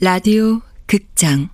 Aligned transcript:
라디오 0.00 0.60
극장. 0.86 1.48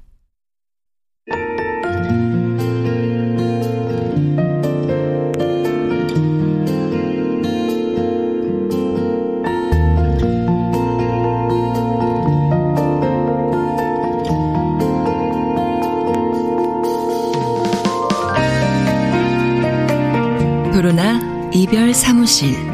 도로나 20.75 21.51
이별 21.55 21.95
사무실 21.95 22.73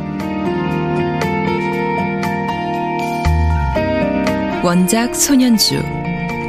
원작 4.62 5.14
손현주 5.14 5.80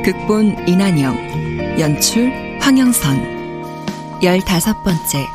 극본 0.03 0.67
이난영 0.67 1.79
연출 1.79 2.31
황영선 2.59 4.21
열다섯 4.21 4.83
번째 4.83 5.25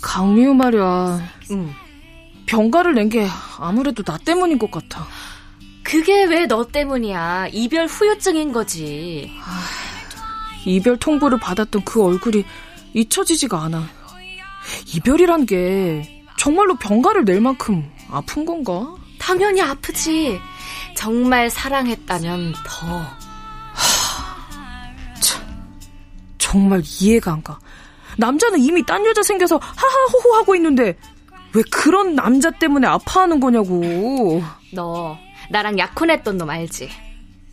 강미우 0.00 0.54
말이야. 0.54 1.20
응. 1.52 1.72
병가를 2.46 2.94
낸 2.94 3.08
게 3.08 3.26
아무래도 3.58 4.02
나 4.02 4.18
때문인 4.18 4.58
것 4.58 4.70
같아. 4.70 5.06
그게 5.92 6.24
왜 6.24 6.46
너 6.46 6.64
때문이야. 6.66 7.48
이별 7.52 7.86
후유증인 7.86 8.50
거지. 8.50 9.30
아, 9.44 9.60
이별 10.64 10.96
통보를 10.96 11.38
받았던 11.38 11.84
그 11.84 12.02
얼굴이 12.02 12.44
잊혀지지가 12.94 13.62
않아. 13.64 13.86
이별이란 14.94 15.44
게 15.44 16.24
정말로 16.38 16.74
병가를 16.76 17.26
낼 17.26 17.42
만큼 17.42 17.86
아픈 18.10 18.46
건가? 18.46 18.94
당연히 19.18 19.60
아프지. 19.60 20.40
정말 20.96 21.50
사랑했다면 21.50 22.54
더. 22.64 22.86
하, 22.96 24.94
참, 25.20 25.42
정말 26.38 26.82
이해가 27.00 27.34
안 27.34 27.42
가. 27.42 27.58
남자는 28.16 28.60
이미 28.60 28.82
딴 28.86 29.04
여자 29.04 29.22
생겨서 29.22 29.58
하하호호 29.58 30.36
하고 30.36 30.54
있는데 30.56 30.96
왜 31.52 31.62
그런 31.70 32.14
남자 32.14 32.50
때문에 32.50 32.86
아파하는 32.86 33.40
거냐고. 33.40 34.42
너 34.72 35.18
나랑 35.52 35.78
약혼했던 35.78 36.38
놈 36.38 36.50
알지? 36.50 36.90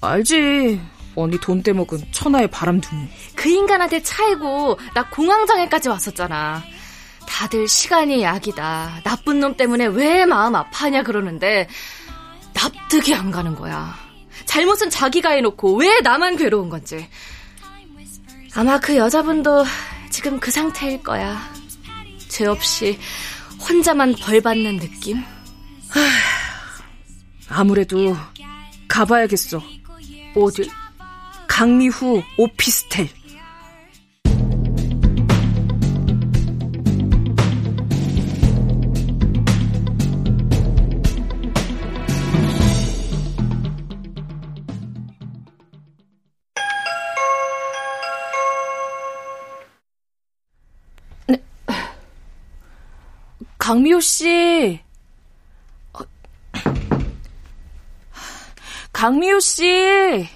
알지. 0.01 0.81
언니 1.15 1.37
돈 1.39 1.61
떼먹은 1.61 2.05
천하의 2.11 2.49
바람둥이. 2.49 3.07
그 3.35 3.49
인간한테 3.49 4.01
차이고 4.01 4.79
나 4.93 5.09
공황장애까지 5.09 5.89
왔었잖아. 5.89 6.63
다들 7.27 7.67
시간이 7.67 8.23
약이다. 8.23 9.01
나쁜 9.03 9.41
놈 9.41 9.55
때문에 9.55 9.87
왜 9.87 10.25
마음 10.25 10.55
아파하냐 10.55 11.03
그러는데 11.03 11.67
납득이 12.53 13.13
안 13.13 13.31
가는 13.31 13.53
거야. 13.53 13.93
잘못은 14.45 14.89
자기가 14.89 15.31
해놓고 15.31 15.75
왜 15.75 15.99
나만 15.99 16.37
괴로운 16.37 16.69
건지. 16.69 17.07
아마 18.55 18.79
그 18.79 18.95
여자분도 18.95 19.65
지금 20.09 20.39
그 20.39 20.51
상태일 20.51 21.03
거야. 21.03 21.37
죄 22.29 22.45
없이 22.45 22.97
혼자만 23.67 24.15
벌 24.21 24.39
받는 24.41 24.79
느낌? 24.79 25.21
아무래도 27.49 28.15
가봐야겠어. 28.87 29.61
어디? 30.35 30.69
강미후 31.47 32.21
오피스텔. 32.37 33.09
네. 51.27 51.43
강미호 53.57 53.99
씨. 53.99 54.79
강미호 58.99 59.39
씨. 59.39 60.27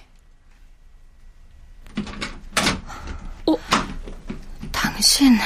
어, 3.46 3.57
당신. 4.72 5.38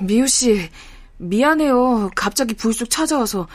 미호 0.00 0.26
씨, 0.26 0.70
미안해요. 1.18 2.10
갑자기 2.16 2.54
불쑥 2.54 2.88
찾아와서 2.88 3.46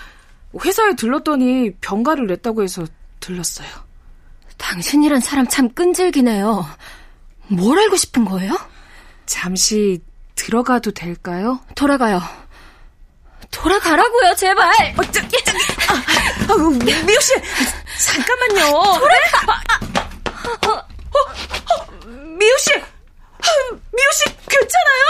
회사에 0.64 0.94
들렀더니 0.96 1.72
병가를 1.82 2.28
냈다고 2.28 2.62
해서 2.62 2.86
들렀어요. 3.22 3.68
당신이란 4.58 5.20
사람 5.20 5.48
참 5.48 5.74
끈질기네요. 5.74 6.64
뭘 7.48 7.80
알고 7.80 7.96
싶은 7.96 8.24
거예요? 8.24 8.56
잠시 9.26 10.00
들어가도 10.36 10.92
될까요? 10.92 11.60
돌아가요. 11.74 12.22
돌아가라고요, 13.50 14.36
제발. 14.36 14.94
어, 14.96 15.02
저, 15.12 15.22
저, 15.28 15.52
아, 15.90 16.54
아, 16.54 16.56
미호 16.56 17.20
씨, 17.20 17.34
잠깐만요. 18.00 19.00
돌아가. 19.00 19.62
어, 20.68 20.70
어, 20.70 20.74
어, 20.74 21.92
미호 22.38 22.58
씨, 22.58 22.72
미호 22.74 24.12
씨 24.14 24.24
괜찮아요? 24.48 25.04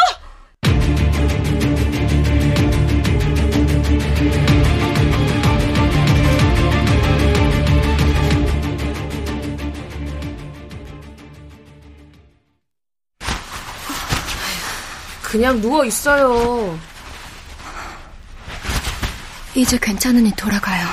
그냥 15.23 15.59
누워 15.61 15.83
있어요. 15.85 16.79
이제 19.53 19.77
괜찮으니 19.77 20.31
돌아가요. 20.35 20.87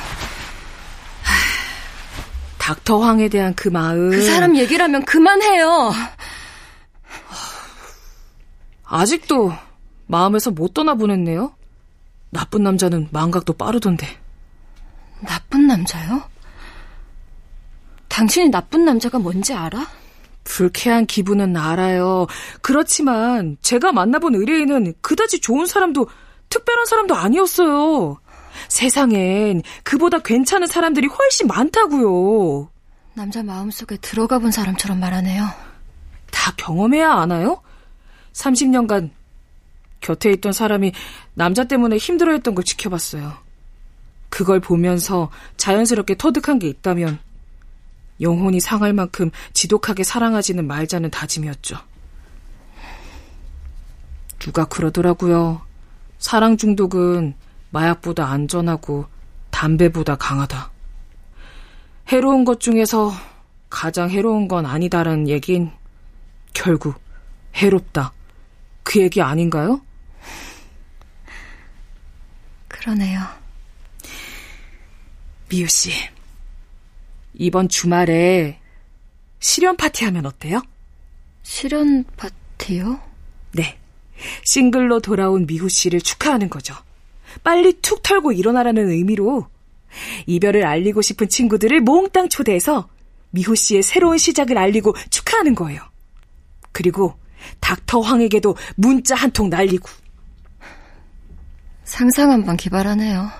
닥터 2.64 2.98
황에 2.98 3.28
대한 3.28 3.54
그 3.54 3.68
마음. 3.68 4.08
그 4.08 4.22
사람 4.22 4.56
얘기라면 4.56 5.04
그만해요. 5.04 5.92
아직도 8.84 9.52
마음에서 10.06 10.50
못 10.50 10.72
떠나보냈네요. 10.72 11.54
나쁜 12.30 12.62
남자는 12.62 13.08
망각도 13.12 13.52
빠르던데. 13.52 14.06
나쁜 15.20 15.66
남자요? 15.66 16.22
당신이 18.08 18.48
나쁜 18.48 18.86
남자가 18.86 19.18
뭔지 19.18 19.52
알아? 19.52 19.86
불쾌한 20.44 21.04
기분은 21.04 21.58
알아요. 21.58 22.26
그렇지만 22.62 23.58
제가 23.60 23.92
만나본 23.92 24.36
의뢰인은 24.36 24.94
그다지 25.02 25.42
좋은 25.42 25.66
사람도 25.66 26.08
특별한 26.48 26.86
사람도 26.86 27.14
아니었어요. 27.14 28.20
세상엔 28.68 29.62
그보다 29.82 30.18
괜찮은 30.18 30.66
사람들이 30.66 31.06
훨씬 31.06 31.46
많다고요. 31.46 32.70
남자 33.14 33.42
마음속에 33.42 33.96
들어가 33.98 34.38
본 34.38 34.50
사람처럼 34.50 34.98
말하네요. 34.98 35.48
다 36.30 36.52
경험해야 36.56 37.10
아나요? 37.12 37.62
30년간 38.32 39.10
곁에 40.00 40.30
있던 40.32 40.52
사람이 40.52 40.92
남자 41.34 41.64
때문에 41.64 41.96
힘들어했던 41.96 42.54
걸 42.54 42.64
지켜봤어요. 42.64 43.32
그걸 44.28 44.60
보면서 44.60 45.30
자연스럽게 45.56 46.16
터득한 46.16 46.58
게 46.58 46.68
있다면 46.68 47.20
영혼이 48.20 48.60
상할 48.60 48.92
만큼 48.92 49.30
지독하게 49.52 50.02
사랑하지는 50.02 50.66
말자는 50.66 51.10
다짐이었죠. 51.10 51.78
누가 54.40 54.64
그러더라고요. 54.64 55.62
사랑 56.18 56.56
중독은 56.56 57.34
마약보다 57.74 58.30
안전하고 58.30 59.06
담배보다 59.50 60.14
강하다. 60.14 60.70
해로운 62.08 62.44
것 62.44 62.60
중에서 62.60 63.12
가장 63.68 64.10
해로운 64.10 64.46
건 64.46 64.64
아니다라는 64.64 65.28
얘긴 65.28 65.72
결국 66.52 67.00
해롭다. 67.56 68.12
그 68.84 69.00
얘기 69.00 69.20
아닌가요? 69.20 69.80
그러네요. 72.68 73.20
미유 75.48 75.66
씨. 75.66 75.90
이번 77.34 77.68
주말에 77.68 78.60
실연 79.40 79.76
파티 79.76 80.04
하면 80.04 80.26
어때요? 80.26 80.62
실연 81.42 82.04
파티요? 82.16 83.00
네. 83.52 83.80
싱글로 84.44 85.00
돌아온 85.00 85.46
미후 85.46 85.68
씨를 85.68 86.00
축하하는 86.00 86.48
거죠. 86.48 86.76
빨리 87.42 87.72
툭 87.80 88.02
털고 88.02 88.32
일어나라는 88.32 88.90
의미로 88.90 89.48
이별을 90.26 90.66
알리고 90.66 91.02
싶은 91.02 91.28
친구들을 91.28 91.80
몽땅 91.80 92.28
초대해서 92.28 92.88
미호 93.30 93.54
씨의 93.54 93.82
새로운 93.82 94.18
시작을 94.18 94.56
알리고 94.58 94.94
축하하는 95.10 95.54
거예요. 95.54 95.82
그리고 96.72 97.14
닥터 97.60 98.00
황에게도 98.00 98.56
문자 98.76 99.14
한 99.14 99.30
통 99.32 99.48
날리고. 99.50 99.88
상상 101.84 102.30
한번 102.30 102.56
기발하네요. 102.56 103.30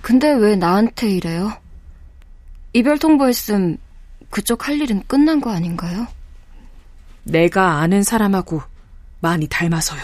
근데 0.00 0.32
왜 0.32 0.56
나한테 0.56 1.10
이래요? 1.10 1.52
이별 2.72 2.98
통보했음 2.98 3.76
그쪽 4.30 4.66
할 4.68 4.80
일은 4.80 5.02
끝난 5.06 5.40
거 5.40 5.50
아닌가요? 5.50 6.06
내가 7.22 7.78
아는 7.80 8.02
사람하고 8.02 8.62
많이 9.20 9.46
닮아서요. 9.48 10.02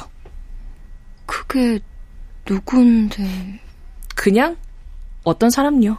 그게 1.26 1.80
누군데? 2.50 3.60
그냥 4.16 4.56
어떤 5.22 5.50
사람요? 5.50 5.96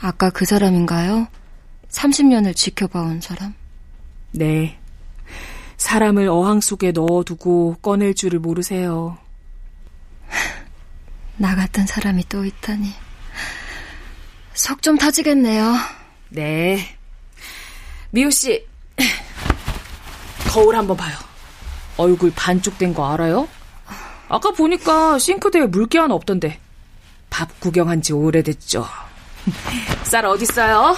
아까 0.00 0.30
그 0.30 0.44
사람인가요? 0.46 1.28
30년을 1.90 2.56
지켜봐온 2.56 3.20
사람? 3.20 3.52
네. 4.32 4.78
사람을 5.76 6.28
어항 6.28 6.60
속에 6.62 6.92
넣어두고 6.92 7.76
꺼낼 7.82 8.14
줄을 8.14 8.38
모르세요. 8.38 9.18
나 11.36 11.54
같은 11.54 11.86
사람이 11.86 12.24
또 12.30 12.44
있다니. 12.46 12.90
속 14.54 14.80
좀 14.80 14.96
타지겠네요. 14.96 15.74
네. 16.30 16.96
미호 18.10 18.30
씨, 18.30 18.66
거울 20.48 20.74
한번 20.76 20.96
봐요. 20.96 21.14
얼굴 21.98 22.32
반쪽 22.34 22.78
된 22.78 22.94
거 22.94 23.12
알아요? 23.12 23.46
아까 24.28 24.50
보니까 24.50 25.18
싱크대에 25.18 25.66
물기 25.66 25.98
하나 25.98 26.14
없던데. 26.14 26.58
밥 27.30 27.60
구경한 27.60 28.02
지 28.02 28.12
오래됐죠. 28.12 28.86
쌀 30.04 30.24
어딨어요? 30.26 30.96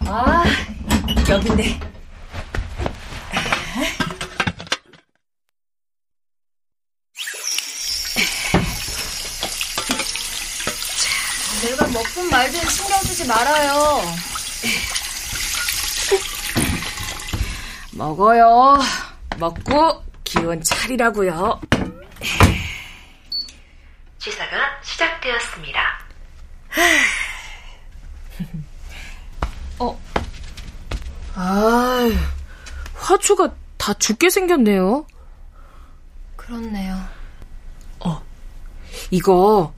아, 0.00 0.44
여긴데. 1.28 1.80
내가 11.62 11.86
먹든 11.86 12.28
말든 12.28 12.68
신경 12.68 12.98
쓰지 13.02 13.26
말아요. 13.26 14.02
먹어요. 17.92 18.78
먹고 19.38 20.02
기운 20.32 20.62
차리라고요. 20.62 21.60
주사가 24.18 24.80
시작되었습니다. 24.82 25.80
어. 29.78 30.00
아, 31.34 32.08
화초가 32.94 33.54
다 33.76 33.92
죽게 33.92 34.30
생겼네요. 34.30 35.06
그렇네요. 36.36 36.96
어, 38.00 38.22
이거 39.10 39.74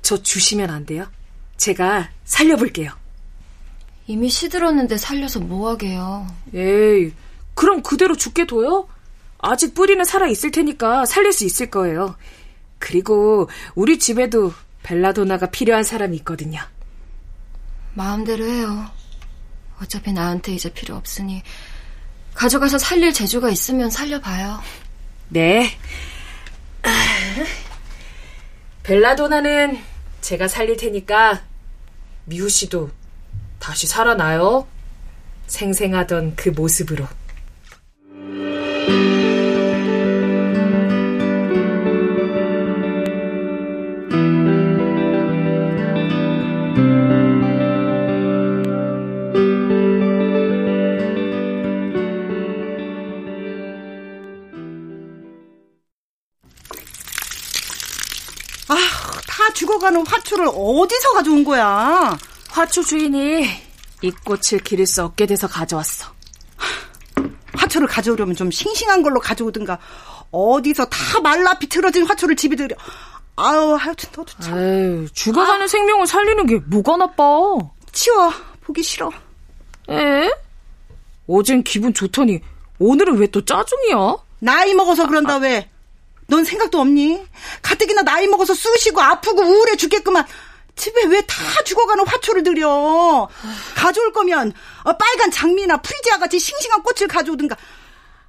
저 0.00 0.22
주시면 0.22 0.70
안 0.70 0.86
돼요? 0.86 1.06
제가 1.58 2.08
살려볼게요. 2.24 2.92
이미 4.06 4.30
시들었는데 4.30 4.96
살려서 4.96 5.40
뭐하게요. 5.40 6.26
에이, 6.54 7.12
그럼 7.54 7.82
그대로 7.82 8.16
죽게 8.16 8.46
둬요? 8.46 8.88
아직 9.38 9.74
뿌리는 9.74 10.04
살아있을 10.04 10.50
테니까 10.50 11.06
살릴 11.06 11.32
수 11.32 11.44
있을 11.44 11.70
거예요. 11.70 12.16
그리고 12.78 13.48
우리 13.74 13.98
집에도 13.98 14.52
벨라도나가 14.82 15.46
필요한 15.46 15.84
사람이 15.84 16.16
있거든요. 16.18 16.60
마음대로 17.94 18.44
해요. 18.46 18.86
어차피 19.80 20.12
나한테 20.12 20.52
이제 20.52 20.72
필요 20.72 20.96
없으니 20.96 21.42
가져가서 22.34 22.78
살릴 22.78 23.12
재주가 23.12 23.50
있으면 23.50 23.90
살려봐요. 23.90 24.60
네. 25.28 25.70
벨라도나는 28.82 29.78
제가 30.20 30.48
살릴 30.48 30.76
테니까 30.76 31.42
미우 32.24 32.48
씨도 32.48 32.90
다시 33.58 33.86
살아나요. 33.86 34.66
생생하던 35.46 36.36
그 36.36 36.50
모습으로. 36.50 37.06
화초를 60.28 60.48
어디서 60.54 61.12
가져온 61.14 61.42
거야? 61.44 62.16
화초 62.50 62.82
주인이 62.82 63.48
이 64.02 64.10
꽃을 64.24 64.60
기를 64.62 64.86
수 64.86 65.02
없게 65.02 65.24
돼서 65.26 65.48
가져왔어. 65.48 66.12
화초를 67.54 67.88
가져오려면 67.88 68.36
좀 68.36 68.50
싱싱한 68.50 69.02
걸로 69.02 69.20
가져오든가 69.20 69.78
어디서 70.30 70.84
다 70.86 71.20
말라 71.20 71.54
비틀어진 71.58 72.04
화초를 72.06 72.36
집에 72.36 72.56
들여. 72.56 72.76
아우 73.36 73.72
하여튼 73.74 74.10
너도 74.14 74.32
참. 74.40 74.58
에이, 74.58 75.08
죽어가는 75.14 75.64
아. 75.64 75.66
생명을 75.68 76.06
살리는 76.06 76.46
게 76.46 76.56
뭐가 76.56 76.96
나빠? 76.98 77.24
치워 77.92 78.30
보기 78.62 78.82
싫어. 78.82 79.10
에? 79.90 80.30
어젠 81.26 81.62
기분 81.62 81.94
좋더니 81.94 82.40
오늘은 82.78 83.16
왜 83.18 83.26
또 83.28 83.42
짜증이야? 83.44 84.16
나이 84.40 84.74
먹어서 84.74 85.06
그런다 85.08 85.34
아, 85.34 85.38
왜? 85.38 85.70
넌 86.28 86.44
생각도 86.44 86.78
없니? 86.80 87.26
가뜩이나 87.62 88.02
나이 88.02 88.26
먹어서 88.26 88.54
쑤시고 88.54 89.00
아프고 89.00 89.42
우울해 89.42 89.76
죽겠구만. 89.76 90.24
집에 90.76 91.04
왜 91.06 91.20
다 91.22 91.34
죽어가는 91.64 92.06
화초를 92.06 92.42
들여? 92.44 93.28
가져올 93.74 94.12
거면 94.12 94.52
어, 94.84 94.92
빨간 94.92 95.30
장미나 95.30 95.78
프리지아 95.78 96.18
같이 96.18 96.38
싱싱한 96.38 96.82
꽃을 96.82 97.08
가져오든가. 97.08 97.56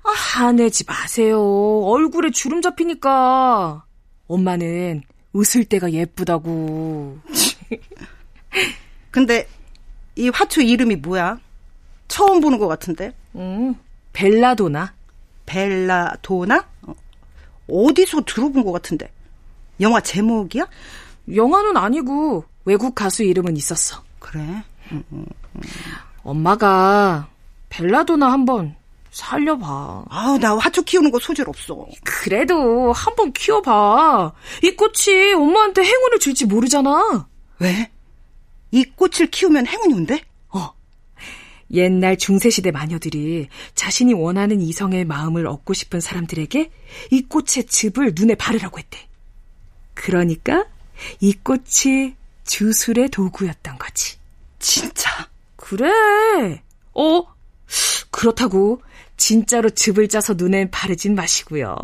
아, 0.04 0.10
화내지 0.12 0.86
마세요. 0.88 1.40
얼굴에 1.84 2.32
주름 2.32 2.62
잡히니까. 2.62 3.84
엄마는 4.28 5.04
웃을 5.34 5.66
때가 5.66 5.92
예쁘다고. 5.92 7.20
근데 9.12 9.48
이 10.16 10.30
화초 10.30 10.62
이름이 10.62 10.96
뭐야? 10.98 11.38
처음 12.08 12.40
보는 12.40 12.58
것 12.60 12.68
같은데. 12.68 13.14
음, 13.36 13.76
벨라도나. 14.14 14.94
벨라도나? 15.46 16.66
어. 17.70 17.86
어디서 17.88 18.22
들어본 18.26 18.64
것 18.64 18.72
같은데. 18.72 19.12
영화 19.80 20.02
제목이야? 20.02 20.68
영화는 21.34 21.78
아니고 21.78 22.44
외국 22.66 22.96
가수 22.96 23.24
이름은 23.24 23.56
있었어. 23.58 24.04
그래? 24.20 24.42
음, 24.92 25.04
음, 25.12 25.26
음. 25.56 25.62
엄마가 26.24 27.30
벨라도나 27.70 28.32
한번 28.32 28.76
살려봐. 29.12 30.06
아우, 30.10 30.38
나 30.38 30.56
화초 30.58 30.84
키우는 30.84 31.12
거 31.12 31.20
소질 31.20 31.48
없어. 31.48 31.88
그래도 32.04 32.92
한번 32.92 33.32
키워봐. 33.34 34.34
이 34.64 34.72
꽃이 34.76 35.34
엄마한테 35.34 35.84
행운을 35.84 36.20
줄지 36.20 36.46
모르잖아. 36.46 37.28
왜? 37.60 37.90
이 38.72 38.84
꽃을 38.84 39.28
키우면 39.32 39.66
행운이 39.68 39.94
온대? 39.94 40.22
옛날 41.72 42.18
중세시대 42.18 42.72
마녀들이 42.72 43.48
자신이 43.76 44.14
원하는 44.14 44.62
이성의 44.62 45.06
마음을 45.06 45.48
얻고 45.48 45.74
싶은 45.74 46.00
사람들에게 46.00 46.72
이 47.12 47.22
꽃의 47.24 47.66
즙을 47.68 48.14
눈에 48.16 48.36
바르라고 48.36 48.80
했대. 48.80 49.08
그러니까 49.94 50.66
이 51.20 51.34
꽃이 51.34 52.16
주술의 52.46 53.10
도구였던 53.10 53.78
거지. 53.78 54.18
진짜? 54.58 55.30
그래. 55.56 56.64
어? 56.94 57.24
그렇다고 58.10 58.82
진짜로 59.18 59.70
즙을 59.70 60.08
짜서 60.08 60.34
눈에 60.34 60.70
바르진 60.72 61.14
마시고요. 61.14 61.76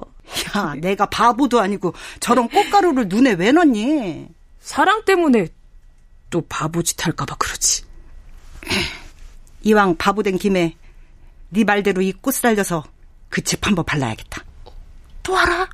야, 0.55 0.73
내가 0.79 1.05
바보도 1.05 1.59
아니고 1.59 1.93
저런 2.19 2.49
꽃가루를 2.49 3.07
눈에 3.07 3.33
왜 3.33 3.51
넣니? 3.51 4.27
사랑 4.59 5.05
때문에 5.05 5.49
또 6.29 6.41
바보짓 6.41 7.05
할까봐 7.05 7.35
그러지. 7.35 7.83
이왕 9.65 9.98
바보 9.98 10.24
된 10.24 10.38
김에 10.38 10.75
네 11.50 11.63
말대로 11.63 12.01
이 12.01 12.13
꽃을 12.13 12.45
알려서 12.45 12.84
그 13.29 13.41
집 13.41 13.65
한번 13.67 13.84
발라야겠다. 13.84 14.45
또 15.24 15.38
알아? 15.38 15.67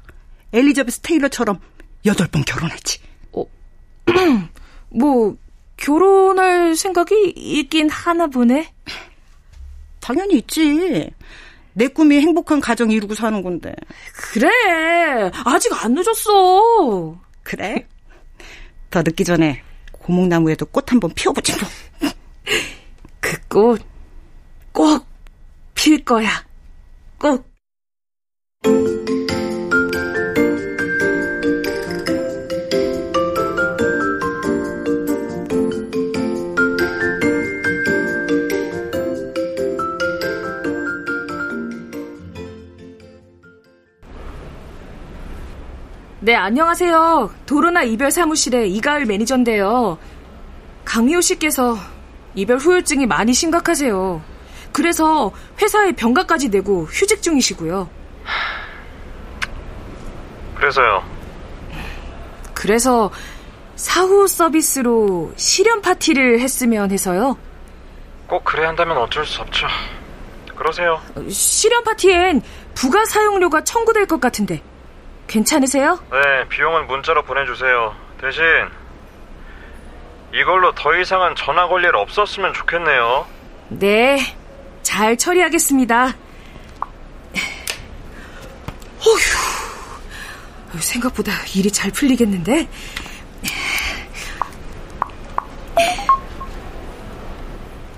엘리자베스 0.54 1.02
테일러처럼 1.02 1.60
여덟 2.06 2.28
번 2.28 2.44
결혼했지. 2.44 3.00
어, 3.34 3.46
뭐 4.90 5.36
결혼할 5.78 6.76
생각이 6.76 7.34
있긴 7.36 7.90
하나 7.90 8.28
보네. 8.28 8.74
당연히 10.00 10.38
있지. 10.40 11.12
내 11.74 11.88
꿈이 11.88 12.20
행복한 12.20 12.60
가정 12.62 12.90
이루고 12.92 13.14
사는 13.14 13.42
건데. 13.44 13.74
그래. 14.34 14.50
아직 15.46 15.72
안 15.84 15.94
늦었어. 15.94 17.20
그래? 17.44 17.88
더 18.90 19.02
늦기 19.04 19.24
전에 19.24 19.62
고목나무에도 19.92 20.66
꽃 20.68 20.92
한번 20.92 21.12
피워보지 21.14 21.54
뭐. 21.54 22.12
그 23.22 23.40
꽃 23.50 23.84
꼭 24.74 25.06
필 25.76 26.04
거야. 26.04 26.30
꼭. 27.18 27.50
네, 46.24 46.36
안녕하세요. 46.36 47.34
도로나 47.48 47.82
이별 47.82 48.12
사무실의 48.12 48.72
이가을 48.76 49.08
매니저인데요. 49.08 49.98
강미호 50.86 51.22
씨께서 51.22 51.78
이별 52.36 52.58
후유증이 52.58 53.06
많이 53.08 53.34
심각하세요. 53.34 54.22
그래서 54.72 55.32
회사에 55.62 55.92
병가까지 55.94 56.50
내고 56.50 56.86
휴직 56.86 57.22
중이시고요. 57.22 57.90
그래서요. 60.56 61.04
그래서 62.54 63.12
사후 63.76 64.28
서비스로 64.28 65.34
실현 65.36 65.82
파티를 65.82 66.40
했으면 66.40 66.92
해서요. 66.92 67.38
꼭 68.28 68.44
그래야 68.44 68.70
한다면 68.70 68.98
어쩔 68.98 69.26
수 69.26 69.42
없죠. 69.42 69.68
그러세요. 70.56 71.02
실현 71.30 71.84
파티엔 71.84 72.42
부가 72.76 73.04
사용료가 73.06 73.64
청구될 73.64 74.06
것 74.06 74.22
같은데 74.22 74.62
괜찮으세요? 75.28 76.00
네, 76.12 76.48
비용은 76.50 76.88
문자로 76.88 77.24
보내주세요. 77.24 77.96
대신 78.22 78.44
이걸로 80.34 80.74
더 80.74 80.96
이상은 80.96 81.36
전화 81.36 81.68
걸 81.68 81.84
일 81.84 81.96
없었으면 81.96 82.54
좋겠네요. 82.54 83.26
네, 83.70 84.20
잘 84.84 85.18
처리하겠습니다. 85.18 86.16
어휴, 89.04 90.80
생각보다 90.80 91.32
일이 91.56 91.72
잘 91.72 91.92
풀리겠는데? 91.92 92.68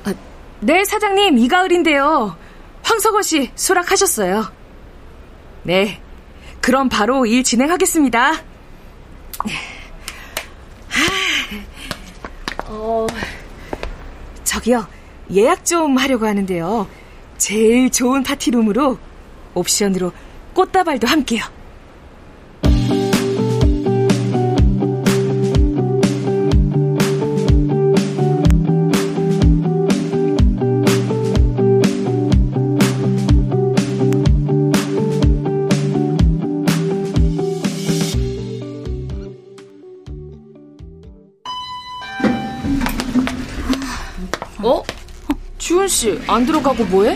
아, 0.05 0.13
네, 0.59 0.83
사장님, 0.85 1.37
이가을인데요. 1.37 2.35
황석원 2.83 3.23
씨 3.23 3.51
수락하셨어요. 3.55 4.51
네, 5.63 6.01
그럼 6.61 6.89
바로 6.89 7.25
일 7.25 7.43
진행하겠습니다. 7.43 8.33
어, 12.67 13.07
저기요, 14.53 14.87
예약 15.31 15.65
좀 15.65 15.97
하려고 15.97 16.27
하는데요. 16.27 16.87
제일 17.39 17.89
좋은 17.89 18.21
파티룸으로 18.21 18.99
옵션으로 19.55 20.11
꽃다발도 20.53 21.07
함께요. 21.07 21.41
씨, 46.03 46.21
안 46.27 46.45
들어가고 46.45 46.83
뭐해? 46.83 47.15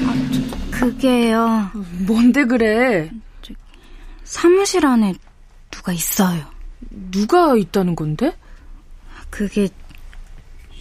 그게요. 0.71 1.69
뭔데 2.07 2.45
그래? 2.45 3.11
사무실 4.23 4.85
안에 4.85 5.13
누가 5.69 5.91
있어요. 5.91 6.45
누가 7.11 7.57
있다는 7.57 7.97
건데? 7.97 8.33
그게 9.29 9.67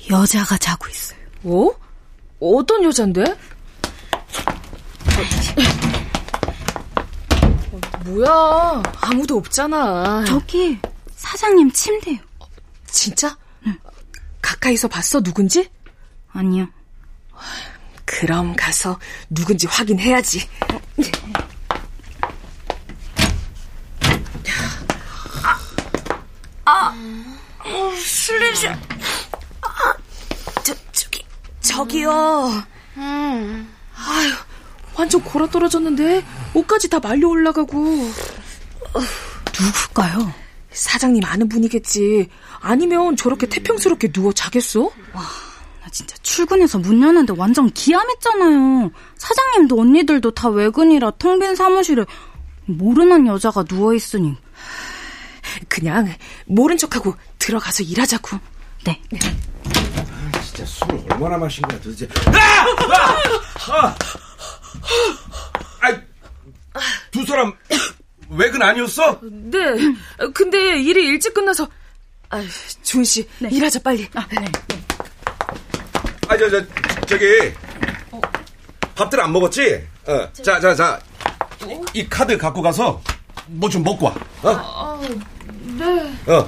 여자가 0.08 0.56
자고 0.56 0.86
있어요. 0.86 1.18
어? 1.42 1.72
어떤 2.38 2.84
여잔데? 2.84 3.24
어, 7.72 7.80
뭐야? 8.04 8.82
아무도 9.00 9.36
없잖아. 9.38 10.24
저기 10.26 10.78
사장님 11.16 11.72
침대요. 11.72 12.18
진짜? 12.86 13.36
가까이서 14.40 14.86
봤어 14.86 15.20
누군지? 15.20 15.68
아니요. 16.28 16.68
그럼 18.06 18.54
가서 18.56 18.98
누군지 19.28 19.66
확인해야지. 19.66 20.48
아, 26.64 26.88
아, 26.88 26.94
술냄새. 27.98 28.68
아, 28.68 28.78
저, 30.64 30.74
저기, 30.92 31.24
저기요. 31.60 32.64
아유, 32.96 34.32
완전 34.94 35.22
골아 35.22 35.48
떨어졌는데 35.48 36.24
옷까지 36.54 36.88
다 36.88 36.98
말려 37.00 37.28
올라가고. 37.28 38.10
누굴까요? 39.60 40.32
사장님 40.72 41.24
아는 41.24 41.48
분이겠지. 41.48 42.28
아니면 42.60 43.16
저렇게 43.16 43.46
태평스럽게 43.46 44.12
누워 44.12 44.32
자겠어? 44.32 44.90
나 45.12 45.20
진짜 45.90 46.16
출근해서 46.22 46.78
문 46.78 47.02
여는데 47.02 47.34
완전 47.36 47.70
기함했잖아요. 47.70 48.90
사장님도 49.16 49.80
언니들도 49.80 50.30
다 50.32 50.48
외근이라 50.48 51.12
텅 51.18 51.38
빈 51.38 51.54
사무실에 51.54 52.04
모르는 52.66 53.26
여자가 53.26 53.64
누워있으니. 53.68 54.36
그냥 55.68 56.12
모른 56.46 56.76
척하고 56.76 57.14
들어가서 57.38 57.82
일하자고. 57.84 58.38
네. 58.84 59.00
진짜 60.44 60.64
술을 60.64 61.04
얼마나 61.10 61.36
마신 61.38 61.62
거야 61.62 61.80
도대체? 61.80 62.08
아! 62.26 63.72
아! 63.72 63.96
아! 65.80 65.88
아! 66.74 66.80
두 67.10 67.24
사람 67.24 67.52
외근 68.30 68.62
아니었어? 68.62 69.20
네. 69.22 69.58
근데 70.34 70.80
일이 70.80 71.06
일찍 71.06 71.32
끝나서 71.34 71.68
아, 72.30 72.42
주은 72.82 73.04
씨 73.04 73.26
일하자 73.50 73.80
빨리. 73.80 74.08
아, 74.14 74.26
네. 74.28 74.44
아, 76.28 76.36
저, 76.36 76.50
저, 76.50 76.62
저기. 77.06 77.24
밥들 78.94 79.20
안 79.20 79.32
먹었지? 79.32 79.86
어. 80.06 80.32
자, 80.42 80.58
자, 80.60 80.74
자. 80.74 80.98
이, 81.94 82.00
이 82.00 82.08
카드 82.08 82.36
갖고 82.38 82.62
가서 82.62 83.00
뭐 83.46 83.68
좀 83.70 83.82
먹고 83.82 84.06
와. 84.06 84.14
어? 84.42 85.00
네. 85.78 86.32
어. 86.32 86.46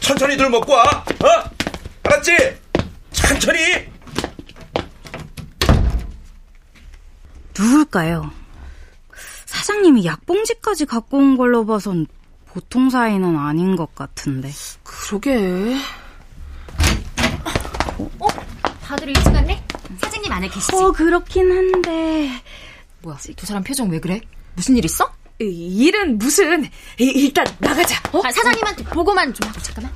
천천히들 0.00 0.50
먹고 0.50 0.72
와. 0.72 0.82
어? 0.84 1.50
알았지? 2.04 2.36
천천히. 3.12 3.88
누굴까요? 7.58 8.30
사장님이 9.46 10.04
약봉지까지 10.06 10.86
갖고 10.86 11.18
온 11.18 11.36
걸로 11.36 11.66
봐선 11.66 12.06
보통 12.46 12.90
사이는 12.90 13.36
아닌 13.36 13.76
것 13.76 13.94
같은데. 13.94 14.50
그러게. 14.82 15.76
다들 18.90 19.08
일찍 19.08 19.26
왔네? 19.28 19.62
사장님 20.00 20.32
안에 20.32 20.48
계시지? 20.48 20.74
어, 20.74 20.90
그렇긴 20.90 21.48
한데. 21.52 22.42
뭐야, 23.02 23.16
두 23.36 23.46
사람 23.46 23.62
표정 23.62 23.88
왜 23.88 24.00
그래? 24.00 24.20
무슨 24.56 24.76
일 24.76 24.84
있어? 24.84 25.08
이, 25.40 25.44
일은 25.44 26.18
무슨 26.18 26.64
이, 26.98 27.04
일단 27.04 27.46
나가자. 27.60 28.02
어? 28.12 28.20
아, 28.24 28.32
사장님한테 28.32 28.82
보고만 28.82 29.32
좀 29.32 29.48
하고 29.48 29.60
잠깐만. 29.60 29.92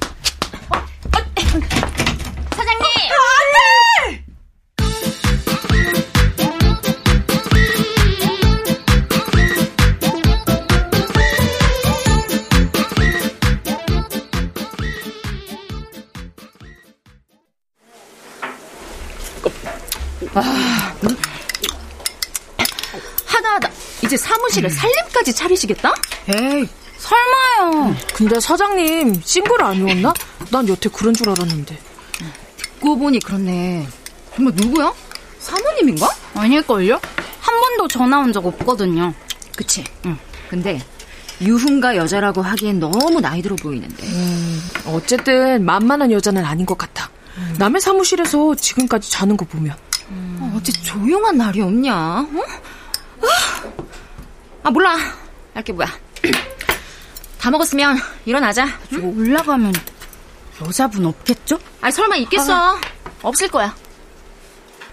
이제 24.14 24.22
사무실에 24.22 24.68
살림까지 24.68 25.32
차리시겠다? 25.34 25.92
에이, 26.28 26.68
설마요. 26.98 27.96
근데 28.14 28.38
사장님 28.38 29.20
싱글 29.24 29.60
아니었나? 29.60 30.14
난 30.50 30.68
여태 30.68 30.88
그런 30.88 31.12
줄 31.14 31.28
알았는데. 31.30 31.76
듣고 32.56 32.96
보니 32.96 33.18
그렇네. 33.18 33.88
정말 34.36 34.54
누구야? 34.54 34.92
사모님인가? 35.40 36.08
아닐걸요? 36.36 37.00
한 37.40 37.60
번도 37.60 37.88
전화 37.88 38.20
온 38.20 38.32
적 38.32 38.46
없거든요. 38.46 39.12
그치. 39.56 39.82
응. 40.06 40.16
근데 40.48 40.80
유흥가 41.40 41.96
여자라고 41.96 42.40
하기엔 42.40 42.78
너무 42.78 43.20
나이 43.20 43.42
들어 43.42 43.56
보이는데. 43.56 44.06
음, 44.06 44.62
어쨌든 44.86 45.64
만만한 45.64 46.12
여자는 46.12 46.44
아닌 46.44 46.64
것 46.64 46.78
같아. 46.78 47.10
음. 47.36 47.56
남의 47.58 47.80
사무실에서 47.80 48.54
지금까지 48.54 49.10
자는 49.10 49.36
거 49.36 49.44
보면. 49.44 49.76
음. 50.10 50.52
어째 50.56 50.70
조용한 50.70 51.36
날이 51.36 51.60
없냐? 51.62 51.96
어? 52.20 52.42
아 54.64 54.70
몰라. 54.70 54.96
알게 55.54 55.72
뭐야. 55.72 55.88
다 57.38 57.50
먹었으면 57.50 57.96
일어나자. 58.24 58.66
응? 58.92 59.16
올라가면 59.18 59.72
여자분 60.64 61.06
없겠죠? 61.06 61.58
아 61.80 61.90
설마 61.90 62.16
있겠어? 62.16 62.54
아. 62.54 62.80
없을 63.22 63.48
거야. 63.48 63.74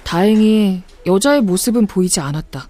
다행히 0.04 0.84
여자의 1.06 1.42
모습은 1.42 1.88
보이지 1.88 2.20
않았다. 2.20 2.68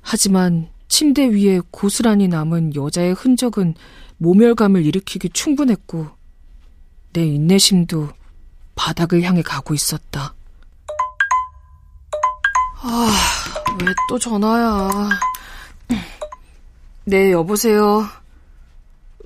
하지만 0.00 0.70
침대 0.88 1.26
위에 1.28 1.60
고스란히 1.70 2.28
남은 2.28 2.74
여자의 2.74 3.12
흔적은 3.12 3.74
모멸감을 4.16 4.84
일으키기 4.86 5.30
충분했고 5.30 6.08
내 7.12 7.24
인내심도 7.26 8.08
바닥을 8.74 9.22
향해 9.22 9.42
가고 9.42 9.74
있었다. 9.74 10.34
아, 12.80 13.10
왜 13.84 13.92
또 14.08 14.18
전화야? 14.18 14.88
네, 17.04 17.32
여보세요. 17.32 18.04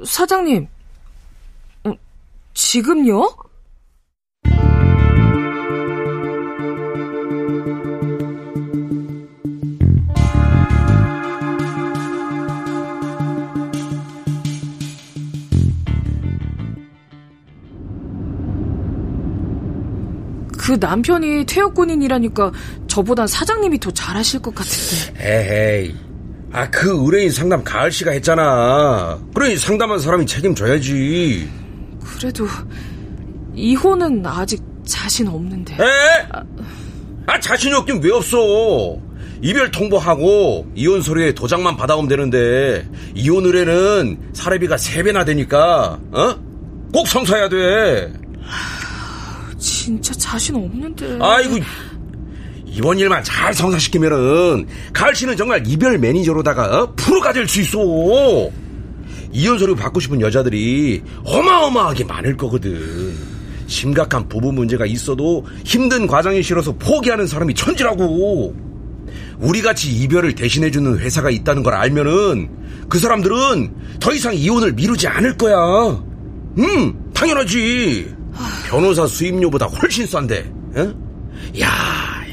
사장님, 0.05 0.69
어, 1.85 1.95
지금요? 2.55 3.29
그 20.57 20.77
남편이 20.79 21.45
퇴역군인이라니까 21.47 22.53
저보단 22.87 23.27
사장님이 23.27 23.81
더 23.81 23.91
잘하실 23.91 24.41
것 24.41 24.55
같은데. 24.55 25.13
에헤이. 25.19 26.12
아, 26.53 26.69
그 26.71 26.91
의뢰인 26.91 27.31
상담 27.31 27.65
가을 27.65 27.91
씨가 27.91 28.11
했잖아. 28.13 29.19
그래, 29.35 29.57
상담한 29.57 29.99
사람이 29.99 30.27
책임져야지. 30.27 31.49
그래도, 32.05 32.47
이혼은 33.55 34.25
아직 34.27 34.63
자신 34.85 35.29
없는데. 35.29 35.75
에? 35.75 35.87
아, 37.27 37.41
자신이 37.41 37.73
없긴 37.75 38.03
왜 38.03 38.11
없어? 38.13 38.37
이별 39.41 39.71
통보하고 39.71 40.71
이혼 40.75 41.03
서류에 41.03 41.35
도장만 41.35 41.77
받아오면 41.77 42.09
되는데 42.09 42.89
이혼 43.15 43.45
의뢰는 43.45 44.31
사례비가 44.33 44.77
3배나 44.77 45.27
되니까 45.27 45.99
어? 46.13 46.35
꼭 46.93 47.09
성사해야 47.09 47.49
돼. 47.49 48.13
진짜 49.59 50.13
자신 50.15 50.55
없는데. 50.57 51.19
아이고, 51.21 51.57
이번 52.73 52.99
일만 52.99 53.23
잘 53.23 53.53
성사시키면은 53.53 54.67
가을 54.93 55.15
씨는 55.15 55.37
정말 55.37 55.63
이별 55.67 55.99
매니저로다가 55.99 56.65
어? 56.83 56.93
프로가 56.97 57.33
될 57.33 57.47
수 57.47 57.61
있어. 57.61 57.79
이혼 59.31 59.59
서류 59.59 59.75
받고 59.77 60.01
싶은 60.01 60.21
여자들이 60.21 61.03
어마어마하게 61.25 62.05
많을 62.05 62.37
거거든. 62.37 63.15
심각한 63.67 64.29
부부 64.29 64.53
문제가 64.53 64.87
있어도 64.87 65.45
힘든 65.65 66.07
과정이 66.07 66.43
싫어서 66.43 66.73
포기하는 66.77 67.27
사람이 67.27 67.55
천지라고. 67.55 68.55
우리 69.39 69.61
같이 69.61 69.91
이별을 69.91 70.35
대신해주는 70.35 70.99
회사가 70.99 71.31
있다는 71.31 71.63
걸 71.63 71.75
알면은 71.75 72.49
그 72.89 72.99
사람들은 72.99 73.75
더 74.01 74.13
이상 74.13 74.35
이혼을 74.35 74.73
미루지 74.73 75.09
않을 75.09 75.37
거야. 75.37 75.57
음, 76.59 77.11
당연하지. 77.13 78.15
변호사 78.69 79.07
수임료보다 79.07 79.67
훨씬 79.67 80.07
싼데, 80.07 80.51
어? 80.77 80.95
야, 81.61 81.69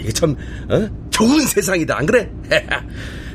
이게 0.01 0.11
참, 0.11 0.35
어? 0.69 0.87
좋은 1.09 1.41
세상이다, 1.41 1.97
안 1.97 2.05
그래? 2.05 2.29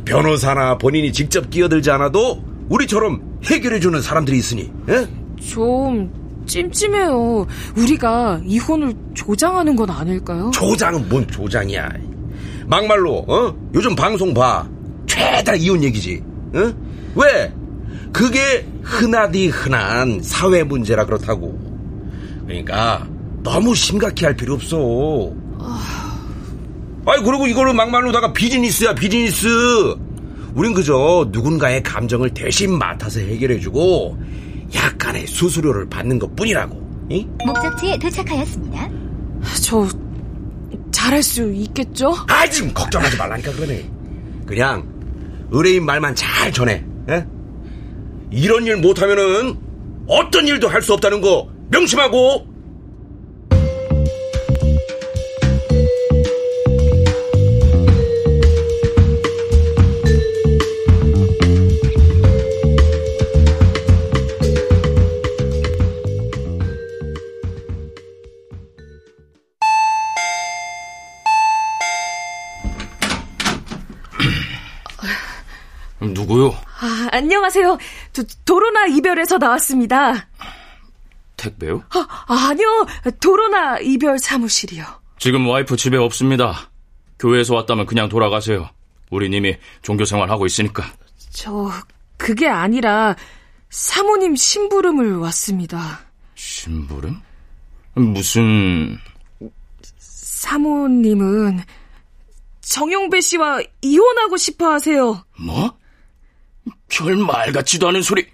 변호사나 0.04 0.78
본인이 0.78 1.12
직접 1.12 1.48
끼어들지 1.50 1.90
않아도 1.92 2.42
우리처럼 2.68 3.40
해결해주는 3.44 4.00
사람들이 4.00 4.38
있으니, 4.38 4.70
어? 4.88 5.06
좀 5.40 6.10
찜찜해요. 6.46 7.46
우리가 7.76 8.40
이혼을 8.44 8.94
조장하는 9.14 9.76
건 9.76 9.90
아닐까요? 9.90 10.50
조장은 10.52 11.08
뭔 11.08 11.26
조장이야. 11.26 11.88
막말로, 12.66 13.24
어? 13.28 13.54
요즘 13.74 13.94
방송 13.94 14.32
봐. 14.34 14.66
죄다 15.06 15.54
이혼 15.54 15.82
얘기지, 15.82 16.22
어? 16.54 16.72
왜? 17.14 17.52
그게 18.12 18.66
흔하디 18.82 19.48
흔한 19.48 20.20
사회 20.22 20.62
문제라 20.62 21.04
그렇다고. 21.04 21.58
그러니까 22.46 23.06
너무 23.42 23.74
심각해 23.74 24.26
할 24.26 24.36
필요 24.36 24.54
없어. 24.54 25.32
아이 27.06 27.22
그리고 27.22 27.46
이거는 27.46 27.76
막말로다가 27.76 28.32
비즈니스야 28.32 28.94
비즈니스. 28.94 29.46
우린 30.54 30.72
그저 30.72 31.28
누군가의 31.30 31.82
감정을 31.82 32.30
대신 32.30 32.78
맡아서 32.78 33.20
해결해주고 33.20 34.16
약간의 34.74 35.26
수수료를 35.26 35.88
받는 35.88 36.18
것뿐이라고. 36.18 37.06
응? 37.12 37.36
목적지에 37.44 37.98
도착하였습니다. 37.98 38.88
저 39.62 39.86
잘할 40.92 41.22
수 41.22 41.52
있겠죠? 41.52 42.14
아 42.28 42.48
지금 42.48 42.72
걱정하지 42.72 43.16
말라니까 43.16 43.52
그러네. 43.52 43.90
그냥 44.46 44.86
의뢰인 45.50 45.84
말만 45.84 46.14
잘 46.14 46.52
전해. 46.52 46.84
에? 47.10 47.26
이런 48.30 48.64
일 48.64 48.76
못하면은 48.78 49.56
어떤 50.06 50.46
일도 50.46 50.68
할 50.68 50.80
수 50.82 50.94
없다는 50.94 51.20
거 51.20 51.48
명심하고 51.68 52.46
안녕하세요. 77.44 77.78
도, 78.14 78.22
도로나 78.46 78.86
이별에서 78.86 79.36
나왔습니다. 79.36 80.28
택배요? 81.36 81.84
아, 81.90 82.48
아니요. 82.48 82.86
도로나 83.20 83.80
이별 83.80 84.18
사무실이요. 84.18 84.84
지금 85.18 85.46
와이프 85.46 85.76
집에 85.76 85.98
없습니다. 85.98 86.70
교회에서 87.18 87.54
왔다면 87.54 87.84
그냥 87.84 88.08
돌아가세요. 88.08 88.70
우리 89.10 89.28
님이 89.28 89.56
종교 89.82 90.06
생활 90.06 90.30
하고 90.30 90.46
있으니까. 90.46 90.84
저 91.30 91.70
그게 92.16 92.48
아니라 92.48 93.14
사모님 93.68 94.36
심부름을 94.36 95.18
왔습니다. 95.18 96.00
심부름? 96.36 97.20
무슨 97.94 98.98
사모님은 99.98 101.60
정용배 102.62 103.20
씨와 103.20 103.60
이혼하고 103.82 104.38
싶어 104.38 104.72
하세요. 104.72 105.22
뭐? 105.38 105.76
별말 106.94 107.52
같지도 107.52 107.88
않은 107.88 108.02
소리. 108.02 108.26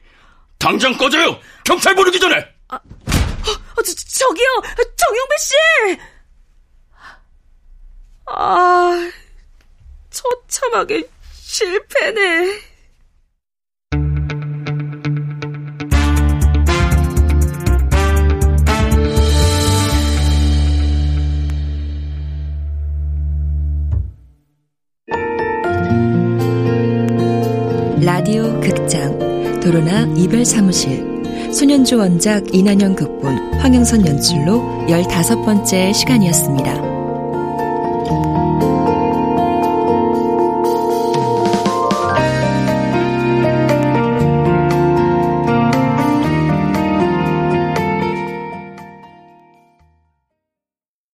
당장 0.58 0.96
꺼져요. 0.96 1.38
경찰 1.64 1.94
부르기 1.94 2.20
전에. 2.20 2.36
아, 2.68 2.76
어, 2.76 3.82
저, 3.82 3.94
저기요, 3.94 4.46
정용배 4.96 5.36
씨. 5.38 5.54
아, 8.26 9.10
처참하게 10.10 11.08
실패네. 11.32 12.69
사무실 30.50 31.22
소년주 31.52 31.96
원작 31.96 32.52
이난영 32.54 32.96
극본 32.96 33.54
황영선 33.60 34.06
연출로 34.06 34.60
15번째 34.88 35.94
시간이었습니다. 35.94 36.89